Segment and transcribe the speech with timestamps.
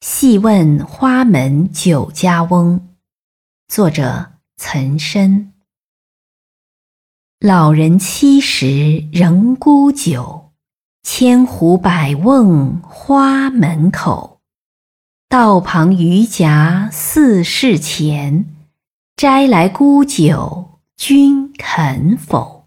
[0.00, 2.94] 细问花门酒家翁
[3.66, 5.52] 作者岑参。
[7.40, 10.52] 老人七十仍沽酒
[11.02, 14.40] 千壶百瓮花门口。
[15.28, 18.46] 道旁榆荚四市钱，
[19.16, 22.57] 摘来沽酒君肯否？